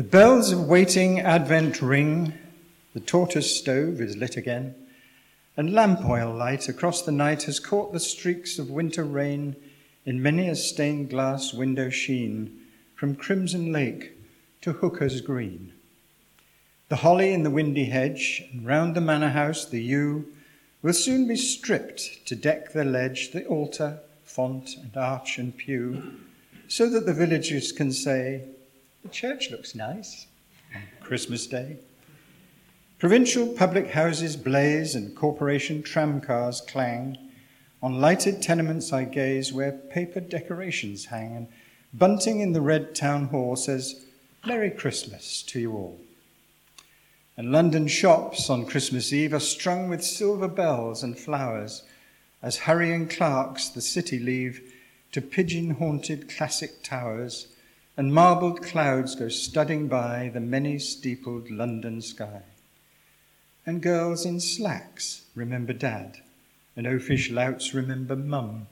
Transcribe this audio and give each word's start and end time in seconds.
The 0.00 0.06
bells 0.06 0.50
of 0.50 0.66
waiting 0.66 1.20
Advent 1.20 1.82
ring, 1.82 2.32
the 2.94 3.00
tortoise 3.00 3.58
stove 3.58 4.00
is 4.00 4.16
lit 4.16 4.34
again, 4.34 4.74
and 5.58 5.74
lamp 5.74 6.06
oil 6.06 6.32
light 6.32 6.70
across 6.70 7.02
the 7.02 7.12
night 7.12 7.42
has 7.42 7.60
caught 7.60 7.92
the 7.92 8.00
streaks 8.00 8.58
of 8.58 8.70
winter 8.70 9.04
rain 9.04 9.56
in 10.06 10.22
many 10.22 10.48
a 10.48 10.56
stained 10.56 11.10
glass 11.10 11.52
window 11.52 11.90
sheen 11.90 12.60
from 12.94 13.14
crimson 13.14 13.72
lake 13.72 14.16
to 14.62 14.72
hooker's 14.72 15.20
green. 15.20 15.74
The 16.88 16.96
holly 17.04 17.34
in 17.34 17.42
the 17.42 17.50
windy 17.50 17.84
hedge, 17.84 18.42
and 18.54 18.66
round 18.66 18.96
the 18.96 19.02
manor 19.02 19.28
house 19.28 19.66
the 19.66 19.82
yew, 19.82 20.32
will 20.80 20.94
soon 20.94 21.28
be 21.28 21.36
stripped 21.36 22.24
to 22.24 22.34
deck 22.34 22.72
the 22.72 22.86
ledge, 22.86 23.32
the 23.32 23.44
altar, 23.44 24.00
font, 24.24 24.76
and 24.76 24.96
arch 24.96 25.36
and 25.36 25.54
pew, 25.54 26.20
so 26.68 26.88
that 26.88 27.04
the 27.04 27.12
villagers 27.12 27.70
can 27.70 27.92
say, 27.92 28.46
The 29.02 29.08
church 29.08 29.50
looks 29.50 29.74
nice 29.74 30.26
on 30.74 30.82
Christmas 31.00 31.46
Day. 31.46 31.78
Provincial 32.98 33.46
public 33.46 33.90
houses 33.92 34.36
blaze 34.36 34.94
and 34.94 35.16
corporation 35.16 35.82
tramcars 35.82 36.66
clang. 36.66 37.16
On 37.82 37.98
lighted 37.98 38.42
tenements 38.42 38.92
I 38.92 39.04
gaze 39.04 39.54
where 39.54 39.72
paper 39.72 40.20
decorations 40.20 41.06
hang, 41.06 41.34
and 41.34 41.48
bunting 41.94 42.40
in 42.40 42.52
the 42.52 42.60
red 42.60 42.94
town 42.94 43.28
hall 43.28 43.56
says, 43.56 44.04
Merry 44.46 44.70
Christmas 44.70 45.42
to 45.44 45.58
you 45.58 45.72
all. 45.72 45.98
And 47.38 47.50
London 47.50 47.88
shops 47.88 48.50
on 48.50 48.66
Christmas 48.66 49.14
Eve 49.14 49.32
are 49.32 49.40
strung 49.40 49.88
with 49.88 50.04
silver 50.04 50.48
bells 50.48 51.02
and 51.02 51.18
flowers 51.18 51.84
as 52.42 52.58
hurrying 52.58 53.08
clerks 53.08 53.70
the 53.70 53.80
city 53.80 54.18
leave 54.18 54.74
to 55.12 55.22
pigeon 55.22 55.70
haunted 55.70 56.28
classic 56.28 56.82
towers, 56.82 57.48
and 58.00 58.14
marbled 58.14 58.62
clouds 58.62 59.14
go 59.14 59.28
studding 59.28 59.86
by 59.86 60.30
the 60.32 60.40
many 60.40 60.78
steepled 60.78 61.50
London 61.50 62.00
sky. 62.00 62.40
And 63.66 63.82
girls 63.82 64.24
in 64.24 64.40
slacks 64.40 65.26
remember 65.34 65.74
dad, 65.74 66.16
and 66.74 66.86
oafish 66.86 67.30
louts 67.30 67.74
remember 67.74 68.16
mum. 68.16 68.68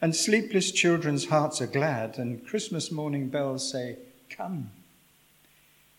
And 0.00 0.14
sleepless 0.14 0.70
children's 0.70 1.26
hearts 1.26 1.60
are 1.60 1.66
glad, 1.66 2.16
and 2.16 2.46
Christmas 2.46 2.92
morning 2.92 3.28
bells 3.28 3.68
say, 3.68 3.98
Come 4.30 4.70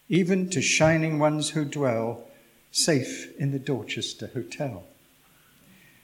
even 0.08 0.50
to 0.52 0.62
shining 0.62 1.20
ones 1.20 1.50
who 1.50 1.66
dwell 1.66 2.24
safe 2.72 3.38
in 3.38 3.52
the 3.52 3.60
Dorchester 3.60 4.32
Hotel. 4.34 4.86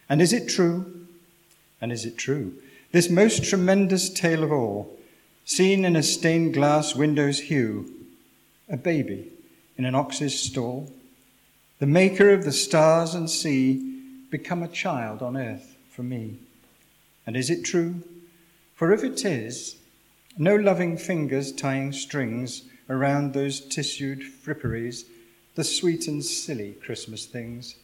And 0.10 0.22
is 0.22 0.34
it 0.34 0.50
true? 0.50 1.08
And 1.80 1.94
is 1.94 2.04
it 2.04 2.18
true? 2.18 2.56
This 2.92 3.10
most 3.10 3.46
tremendous 3.46 4.10
tale 4.10 4.44
of 4.44 4.52
all, 4.52 4.98
seen 5.52 5.84
in 5.84 5.98
a 5.98 6.02
stained 6.02 6.54
glass 6.54 6.96
window's 6.96 7.38
hue, 7.38 7.86
a 8.70 8.78
baby 8.78 9.28
in 9.78 9.84
an 9.84 9.94
ox's 9.94 10.40
stall, 10.40 10.90
the 11.80 11.86
maker 11.86 12.30
of 12.30 12.46
the 12.46 12.54
stars 12.54 13.14
and 13.14 13.30
sea, 13.30 13.76
become 14.30 14.64
a 14.64 14.68
child 14.70 15.22
on 15.22 15.36
earth 15.36 15.76
for 15.90 16.04
me. 16.04 16.38
And 17.28 17.36
is 17.36 17.50
it 17.50 17.66
true? 17.66 18.02
For 18.76 18.94
if 18.94 19.04
it 19.04 19.26
is, 19.26 19.76
no 20.38 20.56
loving 20.56 20.98
fingers 20.98 21.52
tying 21.52 21.92
strings 21.92 22.62
around 22.90 23.34
those 23.34 23.60
tissued 23.60 24.22
fripperies, 24.22 25.04
the 25.56 25.66
sweet 25.66 26.08
and 26.08 26.24
silly 26.24 26.78
Christmas 26.82 27.26
things, 27.26 27.76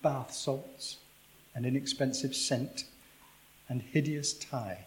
bath 0.00 0.32
salts, 0.32 0.96
and 1.54 1.66
inexpensive 1.66 2.34
scent, 2.34 2.84
and 3.68 3.82
hideous 3.82 4.32
tie, 4.32 4.86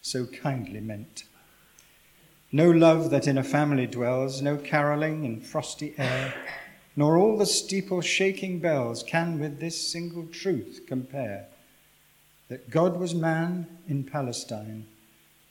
so 0.00 0.24
kindly 0.24 0.80
meant. 0.80 1.24
No 2.52 2.70
love 2.70 3.10
that 3.10 3.26
in 3.26 3.38
a 3.38 3.42
family 3.42 3.86
dwells, 3.86 4.40
no 4.40 4.56
caroling 4.56 5.24
in 5.24 5.40
frosty 5.40 5.94
air, 5.98 6.32
nor 6.94 7.18
all 7.18 7.36
the 7.36 7.46
steeple 7.46 8.00
shaking 8.00 8.60
bells 8.60 9.02
can 9.02 9.38
with 9.38 9.58
this 9.58 9.90
single 9.90 10.26
truth 10.26 10.82
compare 10.86 11.48
that 12.48 12.70
God 12.70 12.98
was 12.98 13.14
man 13.14 13.66
in 13.88 14.04
Palestine 14.04 14.86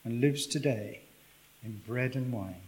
and 0.04 0.22
lives 0.22 0.48
today 0.48 1.02
in 1.64 1.82
bread 1.86 2.16
and 2.16 2.32
wine. 2.32 2.62